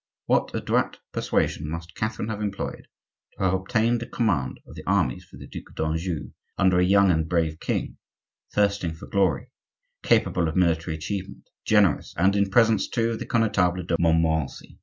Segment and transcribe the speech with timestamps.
[0.25, 2.87] What adroit persuasion must Catherine have employed
[3.37, 7.11] to have obtained the command of the armies for the Duc d'Anjou under a young
[7.11, 7.97] and brave king,
[8.51, 9.51] thirsting for glory,
[10.01, 14.79] capable of military achievement, generous, and in presence, too, of the Connetable de Montmorency.